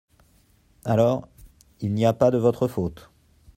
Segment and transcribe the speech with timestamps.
[0.83, 1.27] Alors,
[1.79, 3.11] il n’y a pas de votre faute.